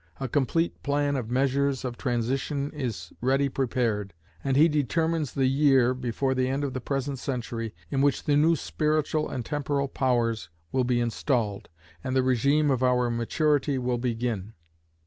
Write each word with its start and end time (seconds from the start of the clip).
A 0.19 0.27
complete 0.27 0.81
plan 0.81 1.15
of 1.15 1.29
measures 1.29 1.85
of 1.85 1.95
transition 1.95 2.71
is 2.71 3.13
ready 3.21 3.49
prepared, 3.49 4.15
and 4.43 4.57
he 4.57 4.67
determines 4.67 5.31
the 5.31 5.45
year, 5.45 5.93
before 5.93 6.33
the 6.33 6.47
end 6.47 6.63
of 6.63 6.73
the 6.73 6.81
present 6.81 7.19
century, 7.19 7.75
in 7.91 8.01
which 8.01 8.23
the 8.23 8.35
new 8.35 8.55
spiritual 8.55 9.29
and 9.29 9.45
temporal 9.45 9.87
powers 9.87 10.49
will 10.71 10.85
be 10.85 10.99
installed, 10.99 11.69
and 12.03 12.15
the 12.15 12.23
regime 12.23 12.71
of 12.71 12.81
our 12.81 13.11
maturity 13.11 13.77
will 13.77 13.99
begin. 13.99 14.53